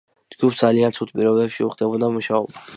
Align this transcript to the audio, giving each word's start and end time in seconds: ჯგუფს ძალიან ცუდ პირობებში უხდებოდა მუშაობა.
ჯგუფს 0.35 0.61
ძალიან 0.63 0.95
ცუდ 0.97 1.13
პირობებში 1.19 1.69
უხდებოდა 1.69 2.13
მუშაობა. 2.17 2.69